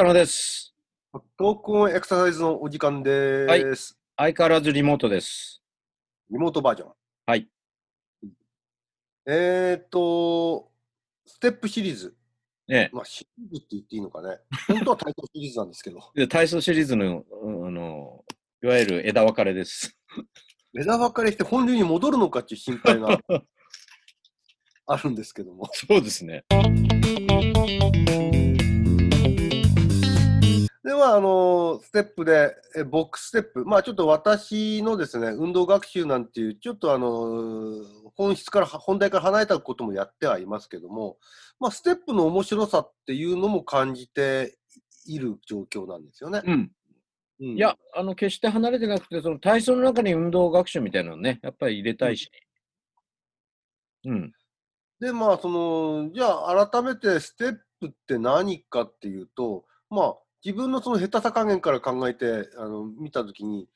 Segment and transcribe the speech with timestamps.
[0.00, 0.74] 浅野です。
[1.12, 3.98] トークンエクササイズのお時間です。
[4.16, 5.62] 相変わらずリモートです。
[6.30, 6.92] リモートバージョン。
[7.26, 7.46] はい。
[9.26, 10.70] えーっと、
[11.26, 12.14] ステップシリーズ。
[12.66, 14.38] ねまあ、シリーズって言っていいのかね。
[14.68, 18.24] 本当はタイトルシリーズなんですけど、 で体操シリーズの、うんあの、
[18.62, 19.98] いわゆる枝分かれです。
[20.80, 23.20] 枝分かれして本流に戻るのかっていう心配が
[24.86, 25.68] あるんですけども。
[25.74, 26.46] そうですね。
[30.82, 33.66] では、あの、ステップで、えボックスステップ。
[33.66, 37.84] まあ、ちょっと私のですね、運動学習なんていう、ちょっとあの、
[38.16, 41.18] 本質から、本題から離れたこともやってはいますけども、
[41.58, 44.56] まあ、ステップの面白さっていうのも感じて
[45.04, 46.40] いる状況なんですよね。
[46.46, 46.52] うん。
[47.40, 52.30] うんいや、あの、決して離れてなくて、その体操の中に運動学習みたいなのね、やっぱり入れたいし。
[54.04, 54.32] うん。
[54.98, 63.68] で、まあ、その、じゃあ、改めてステップって何かっていうと、まあ、自分のその下手さ加減から考えて、あの、見たときに、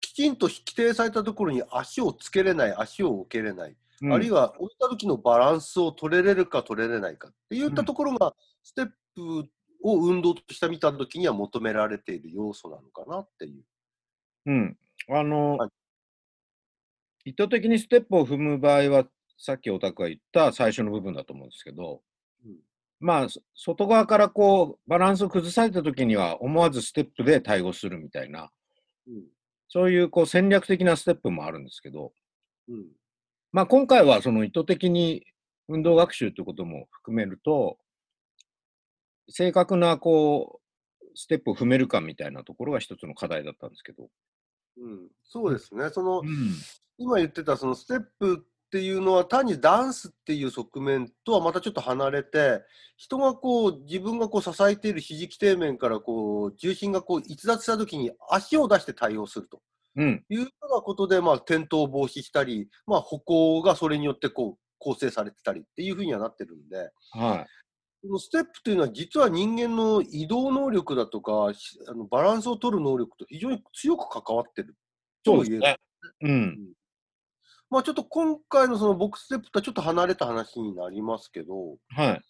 [0.00, 3.74] きちんと規定されたところに足をつけれない、足を置けれない、う
[4.08, 9.48] んあるいは置いた時のバランスを取れれるか取れれないかっていったところが、ステップ
[9.82, 13.64] を運動として見た時には求められている要素なのかなっていう。
[14.46, 14.78] うん。
[15.08, 15.70] あの、はい
[17.26, 19.06] 意図的にステップを踏む場合は、
[19.38, 22.13] さっきオタクが言った最初の部分だと思うんですけど、うん
[23.04, 28.50] まあ、そ外側からこう、バランスを崩された時には、思わずステップで対応するみたいな、
[29.06, 29.24] うん
[29.68, 32.12] そういうこう戦略的なステップもあるんですけど、
[32.68, 32.84] うん
[33.50, 35.24] まあ、今回はその意図的に
[35.68, 37.76] 運動学習ということも含めると、
[39.28, 44.08] 正確なこう、ステップを踏めるかみたいなところが一つの課題だったんですけど。
[44.78, 45.90] うん、そうですね。
[45.90, 46.54] その、うん。
[46.96, 52.60] 今言ってたそのステップっていうのは単にダンスっていう側面とはまたちょっと離れて
[52.96, 59.60] 人がこう自分がこう支えている肘基底面からこう重心がこう逸脱した時に足を出して対応すると
[59.94, 60.24] うん。
[60.28, 67.46] いうようなことでまあ転倒を防止したり、まあ、歩行がそれによってこう構成されてたりっていうふうにはなってるんではい。
[68.02, 74.74] このステップというのは実は人間の移動能力だとかしあのバランスを取る能力と非常に強く関わってる
[75.22, 75.60] とも言える。
[75.60, 75.76] ね。
[76.22, 76.58] うん。
[77.74, 82.22] まあちょっと今回のそのボックスステップとはちょっと離れた話になりますけど、はい。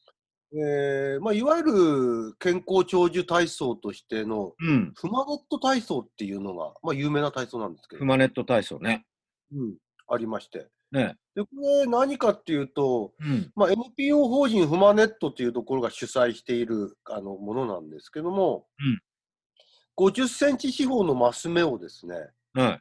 [0.57, 4.93] えーまあ、いわゆる健康長寿体操としてのうん。
[4.97, 9.05] フマネット体操っていうのが、まあ、有名な体操なんですけど、フマネット体操ね。
[9.53, 9.75] うん、
[10.09, 10.69] ありまして。
[10.93, 11.17] ね。
[11.35, 13.53] で、これ何かっていうと、うん。
[13.55, 19.01] まあ、NPO 法人フマネットっていうところが主催しているあのものなんですけども、うん
[19.97, 22.17] 50センチ四方のマス目をですね、
[22.55, 22.81] はい。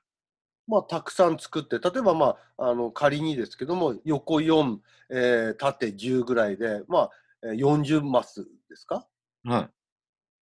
[0.67, 4.77] まあ、たくさん作って、例えば、まあ、あの仮にですけども、横4、
[5.09, 7.09] えー縦10ぐらいで、まあ、
[7.43, 9.05] えー40マスですか？
[9.43, 9.61] はい。
[9.63, 9.67] っ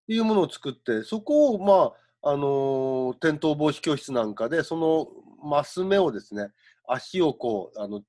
[0.06, 5.08] ていうものを作って、そこを、まああのー転倒防止教室なんかで、その
[5.44, 6.48] マス目をですね、
[6.86, 8.04] 足をこう、あの例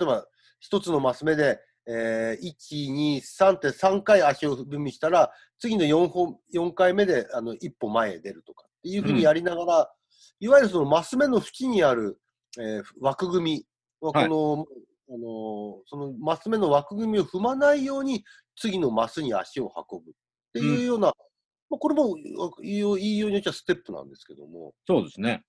[0.00, 0.26] えば
[0.60, 9.92] 一つのマス目で、えー1、2、3って3回足を踏みしたら、次の4本 ,4 回目であの一歩前へ出るとかっていうふうにやりながら、
[10.40, 12.18] いわゆるそのマス目の縁にある、
[12.58, 13.66] えー枠組み
[14.00, 14.66] はこの、
[15.08, 18.24] あのーそのマス目の枠組みを踏まないように
[18.56, 20.14] 次のマスに足を運ぶっ
[20.52, 21.08] ていうような、
[21.70, 25.42] まあ、これも言いよう言いようによっちゃステップなんですけども、そうですね。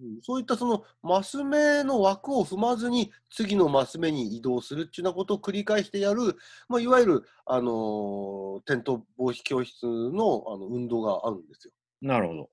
[0.00, 6.36] うんそういったそのマス目の枠を踏まずに次のマス目に移動するっていうようなことを繰り返してやる、
[6.68, 11.72] まあ、いわゆる、あのー転倒防止教室のあの運動があるんですよ。
[12.00, 12.50] なるほど。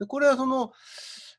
[0.00, 0.72] でこれはその、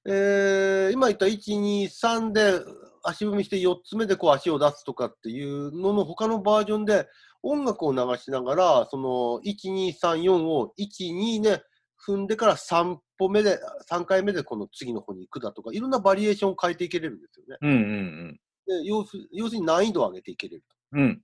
[0.07, 2.61] えー今言った1、2、3で
[3.03, 7.07] 足踏みして4つ目でこう足を出すとかっていうのの他のバージョンで
[7.43, 11.61] 音楽を流しながら、その1、2、3、4を1、2で
[12.05, 13.59] 踏んでから3歩目で、
[13.89, 17.57] 3回目でこの次の方に行くだとか、いろんなバリエーションを変えていけれるんですよね。
[17.61, 20.63] うんうんで要す要するに難易度を上げていけれる
[20.93, 21.21] うん。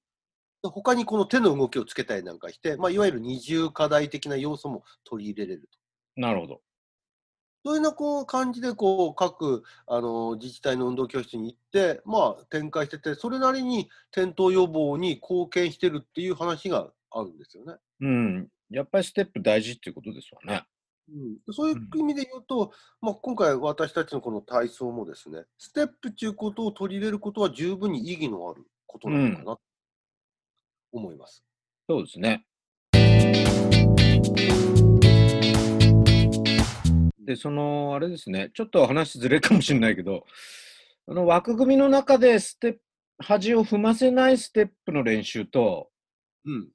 [0.64, 6.22] 他にこの手の動きをつけたりなんかして、まあ、いわゆる二重課題的な要素も取り入れれると。
[6.22, 6.62] なるほど。
[7.64, 17.76] そういうようなこう感じでこう各あの自治体の運動教室に行って、まあ、展開してて、それなりに転倒予防に貢献してるっていう話があるんですよね。
[18.02, 18.48] うん。
[18.72, 20.64] やっぱりステップ大事っていうことですわね。
[21.10, 22.72] うん、そういう意味で言うと、
[23.02, 29.62] まあ、今回私たちのこの体操もですね、ステップっていうことを取り入れることは十分に意義のあることなのかなと
[30.94, 31.44] 思います。
[31.90, 32.46] そうですね。
[37.26, 40.26] で、その、あれですね、ちょっと話ずれるかもしれないけど、
[41.08, 42.80] あの枠組みの中でステップ、
[43.24, 45.90] 端を踏ませないステップの練習と、
[46.46, 46.70] うん。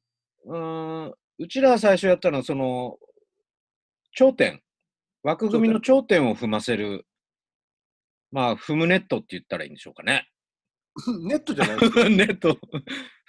[0.45, 2.97] うーんうちらは最初やったのは、その、
[4.13, 4.63] 頂点、
[5.25, 7.05] 枠組みの頂点を踏ませる、
[8.31, 10.29] まあ、踏むネットって言ったらいいんでしょうかね。
[11.29, 11.77] ネットじゃない。
[12.17, 12.59] ネット。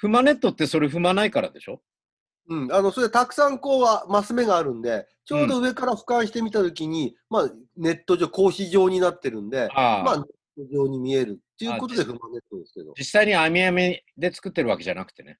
[0.02, 1.82] 踏まネットってそれ踏まないからでしょ？
[2.50, 10.26] うん、あのそれたくさんこうはマス目があるんで、ちょうど上から俯瞰してみたときに、まあ、ネット上、格子状になってるんで、ああ、まあ、ネッ
[10.68, 15.38] ト状に見えるっていうことで、フマネットですけど、実際に網網で作ってるわけじゃなくてね。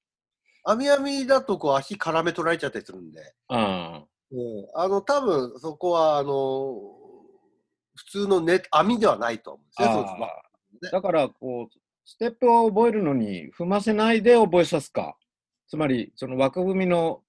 [0.64, 6.74] 網網だとこう足絡め取られちゃったりするんで、あうん、あの多分そこはあの
[7.98, 9.88] 普通のネ網ではないと思うんですね。
[9.88, 10.14] そうです。
[10.18, 10.28] まあ。
[10.28, 10.90] あ。
[10.92, 15.16] だから、こう、ステップを覚えるのに踏ませないで覚えさすか。
[15.68, 17.22] つまり、その枠組みの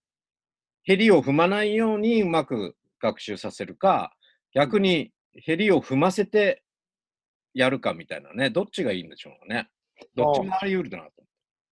[0.83, 4.13] ヘリを踏まないようにうまく学習させるか、
[4.53, 6.63] 逆にヘリを踏ませて
[7.53, 9.69] やるかみたいなね、どっちがいいんでしょうかね。
[10.15, 11.12] どっちもあり得るなと。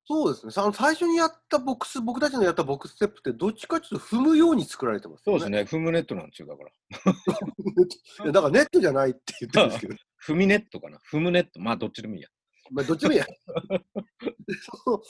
[0.10, 0.52] そうですね。
[0.52, 5.40] さ最初にやったボックス、僕たちのやったボックスステップって、どっちかというと踏むように作られてますよね。
[5.40, 6.64] そうですね、踏むネットなんですよ、だか
[8.24, 8.32] ら。
[8.32, 11.00] だからネットじゃないって言ってるんですけど、 踏みネットかな。
[11.12, 11.60] 踏むネット。
[11.60, 12.30] まあ、どっちでもいいや。
[12.72, 13.26] まあどっちもいいや。
[14.86, 15.02] その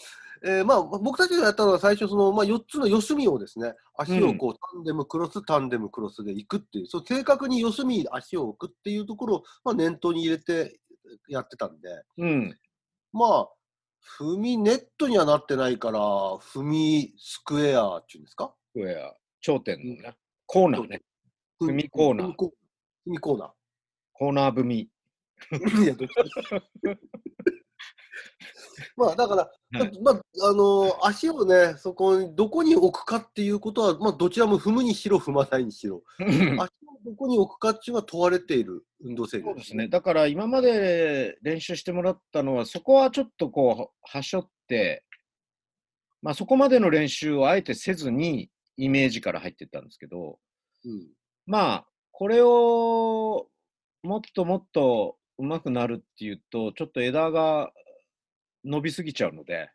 [0.43, 10.79] えーまあ、僕たちがやったのは最初その、まあ、4つの四隅をですね、足をこう、タンデム、クロス、タンデム、クロスで行くっていう、そう正確に四隅に足を置くっていうところを、まあ、念頭に入れて
[11.27, 12.57] やってたんで、うん。
[13.13, 13.49] まあ、
[14.19, 18.53] 踏みネットにはなってないから、踏みスクエアっていうんですか？
[18.73, 21.01] これは頂点のね、コーナーね。
[21.61, 22.31] 踏みコーナー。
[22.31, 22.51] 踏
[23.05, 23.53] みコーナ
[24.13, 24.53] コーナー。
[24.53, 24.89] 踏み。
[25.51, 25.83] ー。
[25.83, 26.11] いやどっち
[28.95, 36.67] まあだから、はいまああのー足をね、そこにどこに置くかっていうことは、まあ、どちらも踏むにしろ、踏まないにしろ、足を
[37.05, 39.87] どこに置くかっていうのは問われている運動制限ですね。。
[39.87, 45.03] だから今まで練習してもらったのは、そこはちょっとこう、はしょって、
[46.21, 50.37] まあそこまでの練習をあえてせずに、イメージから入っていったんですけど、
[50.85, 51.07] うん
[51.47, 53.47] まあ、これを
[54.03, 57.71] もっともっと上手くなるっていうと、ちょっと枝が
[58.63, 59.69] 伸びすぎちゃうので、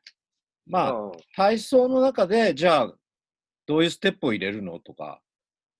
[0.67, 2.95] まあ、あ体操の中で、じゃあ、
[3.67, 5.21] どういうステップを入れるのとか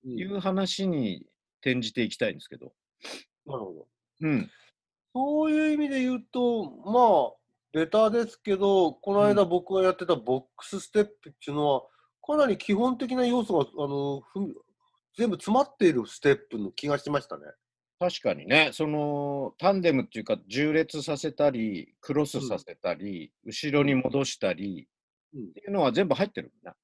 [0.05, 1.25] うんいう話に
[1.61, 2.73] 転じていきたいんですけど。
[3.45, 3.87] なるほど。
[4.21, 4.49] うん。
[5.13, 11.83] そういう意味で言うと、まあ、ベタですけど、この間僕がやってたボックスステップっていうのは、
[12.25, 14.21] かなり基本的な要素があの
[15.17, 17.43] 全部詰まっているステップの気がしましたね。
[18.03, 24.89] 確かにね、そのタンデムっていうか、縦列させたり、クロスさせたり、後ろに戻したり、
[25.33, 25.43] うん。
[25.45, 26.75] っていうのは全部入ってるんだ。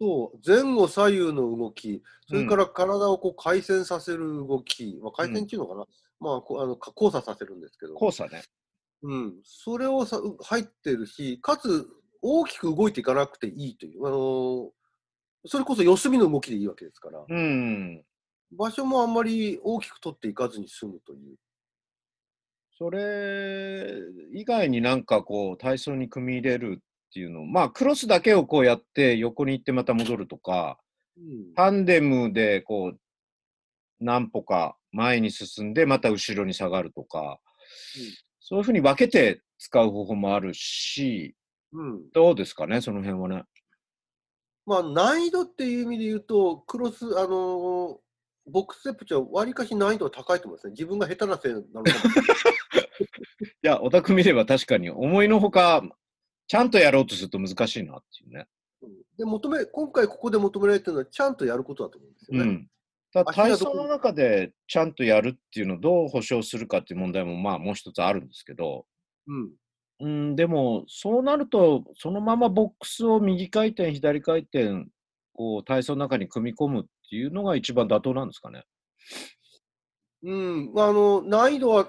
[0.00, 5.84] そう前後左右の動き、それから体をこう回旋させる動き、まあ、回転っていうのかな、
[6.18, 8.42] まあ、こうあのか交差させるんですけど、交差ね。
[9.02, 11.86] うん、それをさう入ってるし、かつ
[12.22, 14.68] 大きく動いていかなくていいという、あのー
[15.46, 18.02] それこそ四隅の動きでいいわけですから、うん。
[18.52, 21.36] 場所もあんまり大きく取っていかずに済むという。
[22.76, 23.94] それ
[24.32, 26.82] 以外になんかこう、体操に組み入れるっ
[27.12, 30.78] ていうの、まあ、クロスだけをこうやって横に行ってまた戻るとか、
[31.16, 32.98] うんタンデムでこう、
[34.00, 37.38] 何歩か前に進んで、また後ろに下がるとか、
[38.40, 41.36] そういうふうに分けて使う方法もあるし、
[41.72, 43.44] うんどうですかね、その辺はね。
[44.66, 48.03] まあ、難易度っていう意味で言うと、クロス、あのー
[48.46, 50.70] ボックスステップってわりかし難易度は高いと思うんですね。
[50.72, 51.90] 自分が下手なせいなのかもい。
[51.90, 51.92] い
[53.62, 55.82] や、オタク見れば確かに思いのほか、
[56.46, 58.46] ちゃんとやろうとすると難しいなっていうね。
[58.82, 62.50] うんで求め今回ここで求められてるのは、ちゃんとやることだと思うんですよね。
[62.50, 62.70] うん。
[63.12, 68.86] ただ体操の中でちゃんとやるっていうのをどう保証するかっていう問題もまあもう一つあるんですけど、
[69.28, 69.52] うん
[70.00, 74.86] うん、でもそうなると、そのままボックスを右回転、左回転、
[75.32, 78.64] こう体操の中に組み込むっていうのが一番妥当なんですかね。
[80.22, 81.88] うん、あの難易度は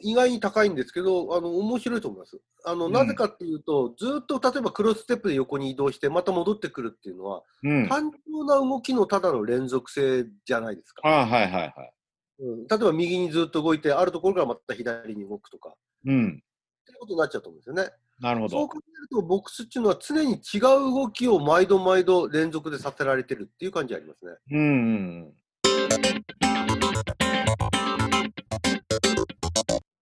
[0.00, 2.40] 意外に高いんですけど、あの面白いと思います。
[2.64, 7.88] あのうんなぜかっていうと、ずっと例えばクロスステップで横に移動して、また戻ってくるっていうのは、うん。
[7.88, 11.08] 単純な動きのただの連続性じゃないですか。
[11.08, 11.72] はいはいはい。
[12.40, 15.74] うん、例えば右にずっと動いて、あるところからまた左に動くとか、
[16.06, 16.42] うん。
[16.98, 17.90] ことになっちゃうと思うんですよね。
[18.20, 18.58] なるほど。
[18.58, 24.32] そう考えると、ボックスっていうのは常に違う動きを毎度毎度連続でさせられてるっていう感じありますね。
[24.50, 25.34] うんうん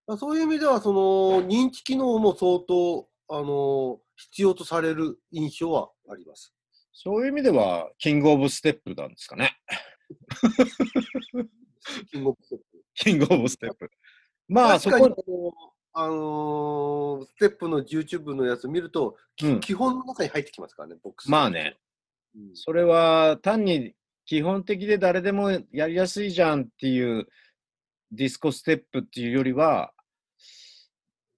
[0.07, 6.55] まあそういう意味では、その認知機能も相当、あの必要とされる印象はあります。
[6.93, 9.59] そういう意味では、キングオブステップなんですかね。
[12.11, 13.91] キングオブステップキングオブステップ。
[14.49, 15.15] まあ、そこ、
[15.99, 21.31] あの、ーステップの YouTube のやつ見ると、きうん基本の中に入ってきますからね、ボックス。
[21.31, 21.79] まあね。
[22.37, 23.95] うんそれは単に
[24.27, 27.27] 基本的で誰でもやりやすいじゃんっていう
[28.13, 29.95] ディスコステップっていうよりは、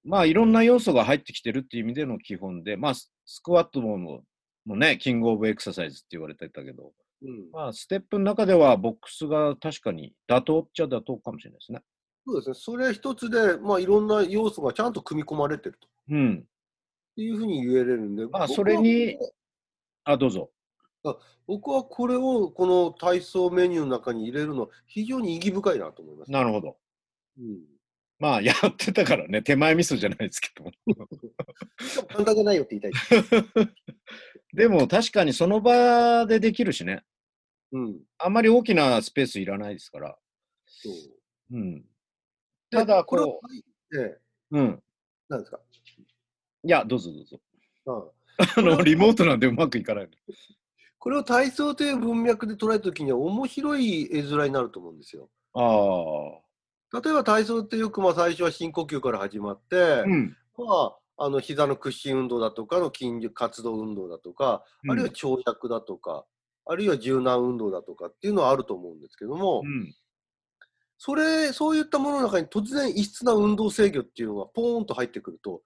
[0.03, 4.25] まあいろんな要素が入ってきてるっていう意味での基本で、まあススクワットもも
[4.65, 11.83] もね、 king of exercise って言われてたけど、うんまあステップの中ではボックスが確かに妥当っちゃ妥当かもしれないですね。
[12.28, 12.54] そうですね。
[12.54, 16.44] それ一つで、まあ、いろんな要素がちゃんと組み込まれてるとうん。
[17.16, 19.16] いうふうに言えれるんで、まあそれに
[20.04, 20.50] あ、どうぞ。
[21.47, 26.30] 僕はこれをこの体操メニューの中に入れるのは非常に意義深いなと思います。
[26.30, 26.76] なるほど。
[27.38, 27.61] うん
[28.20, 30.64] まあやってたからね、手前味噌じゃないですけど。
[32.08, 33.68] 簡単じゃないよって言いたい。
[34.52, 37.04] でも確かにその場でできるしね。
[37.70, 38.00] うん。
[38.18, 40.18] あんまり大きなスペースいらないですから。
[40.66, 40.94] そう。
[41.56, 41.85] うん。
[42.70, 43.40] でただこれはこ、
[43.94, 44.18] ええ、
[44.52, 44.82] うん。
[45.28, 45.58] なんですか？
[46.64, 47.40] いや、どうぞどうぞ。
[47.87, 48.02] うん
[48.56, 50.10] あの、リモートなんでうまくいかないの。
[50.98, 55.28] これを体操という文脈で捉えたときには面白い絵面になると思うんですよ。
[55.54, 60.02] あ例えば体操ってよくまあ最初は深呼吸から始まって、あ。
[60.02, 60.37] うん。
[60.56, 60.64] ま
[61.16, 66.25] あ、あの膝の屈伸運動だとかの筋力活動運動だとか、あるいは跳躍だとか、
[66.64, 69.94] あるいは柔軟運動だとかっていうのはあると思うんですけども、うん。
[70.99, 75.62] それ、そういったものの中に突然異質な運動制御っていうのがポーンと入ってくると、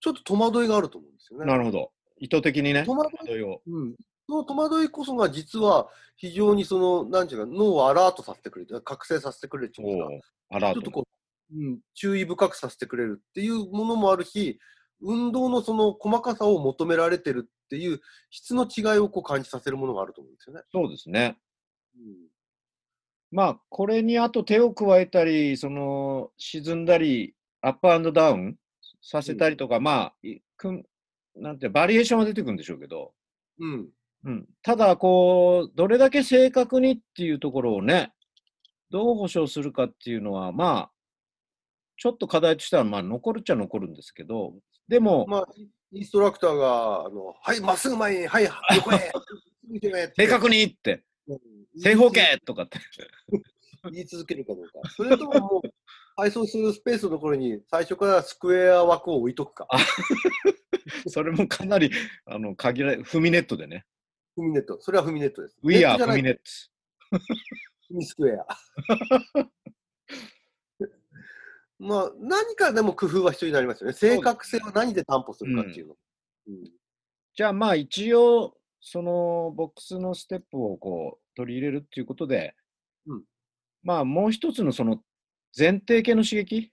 [0.00, 1.46] ちょっと戸惑いがあると思うんですよね。
[1.46, 1.90] なるほど。
[2.18, 2.84] 意図的にね。
[2.84, 3.96] 戸惑いをうん、
[4.28, 10.08] その戸惑いこそが実は非常にその、なんていうか、脳をアラートさせてくれる、覚醒させてくれるっていうか
[10.50, 10.74] アラート。
[10.74, 11.08] ちょっとこ
[11.52, 14.60] う、うん、注意深くさせてくれるっていうものもあるし、
[15.00, 18.00] 運動のその細かさを求められてるっていう
[18.30, 20.62] 質の違いをこう感じさせるものがあると思うんですよね。
[20.70, 21.36] そうですね。
[21.96, 22.35] うん
[23.30, 28.56] まあ、これにあと手を加えたり、その、沈んだり、アップアンドダウン
[29.02, 30.84] させたりとか、まあ、いくん、
[31.34, 33.12] なんて、バリエーションは出てくるんでしょうけど、
[33.58, 33.88] うん。
[34.24, 34.46] うん。
[34.62, 38.12] ただ、こう、どれだけ正確にっていうところをね、
[38.90, 40.90] どう保証するかっていうのは、まあ、
[41.98, 44.54] ちょっと課題としては、まあ、残るっちゃ残るんですけど、
[44.88, 45.46] でも、まあ、
[45.92, 49.12] インストラクターが、あのはい、まっすぐ前に、はい、横へ、
[50.16, 51.02] 正確にって、うん
[51.78, 52.78] 正方形とかって。
[53.92, 54.72] 言い続けるかどうか。
[54.90, 55.68] それとももう、
[56.16, 59.68] 配送するスペースのところに最初からスクエア枠を置いとくか。
[61.08, 61.90] それもかなり、
[62.24, 63.84] あの、限られ、フミネットでね。
[64.34, 64.78] フミネット。
[64.80, 65.56] それはフミネットです。
[65.62, 66.40] We are トじゃないフミネット。
[67.88, 68.46] フミスクエア。
[71.78, 73.92] まあ、何かでも工夫は必要になりますよね。
[73.92, 75.96] 正確性を何で担保するかっていうの。
[76.48, 76.72] うん
[77.36, 82.54] じゃあまあ一応、そのボックスのステップをこう取り入れるっていうことで、
[83.06, 83.22] うん
[83.82, 85.00] まあもう一つのその
[85.56, 86.72] 前提系の刺激、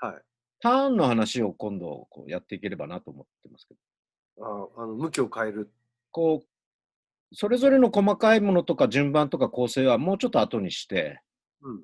[0.00, 0.14] はい。
[0.60, 3.74] ターンの話を今度こうやっていければなと思ってますけ
[4.38, 5.70] ど、ああの向きを変える。
[6.10, 11.20] こう、それぞれの細かいものとか順番とか構成はもうちょっと後にして、
[11.62, 11.80] うん。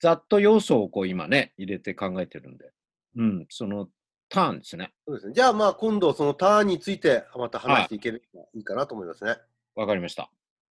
[0.00, 2.72] ざっと要素をこう今ね、入れて考えてるんで、
[3.16, 3.88] うん、その
[4.28, 4.92] ターンですね。
[5.06, 5.32] そうですね。
[5.34, 9.36] じゃあまあ今度そのターンについてまた話していければいいかなと思いますね。
[9.76, 10.30] わかりました。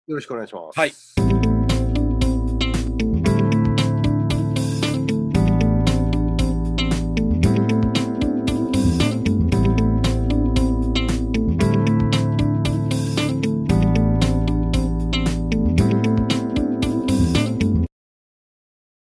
[0.08, 0.80] よろしくお願いします。
[0.80, 1.37] はい。